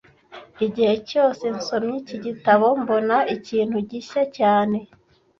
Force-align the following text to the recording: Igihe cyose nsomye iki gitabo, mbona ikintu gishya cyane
Igihe 0.65 0.95
cyose 1.09 1.43
nsomye 1.55 1.93
iki 2.01 2.17
gitabo, 2.25 2.65
mbona 2.81 3.17
ikintu 3.35 3.77
gishya 3.89 4.23
cyane 4.37 4.77